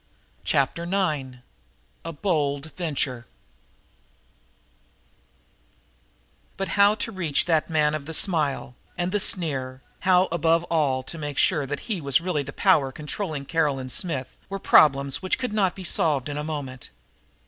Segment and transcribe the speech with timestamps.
[0.43, 1.43] Chapter Nine
[2.03, 3.27] A Bold Venture
[6.57, 11.03] But how to reach that man of the smile and the sneer, how, above all,
[11.03, 15.37] to make sure that he was really the power controlling Caroline Smith, were problems which
[15.37, 16.89] could not be solved in a moment.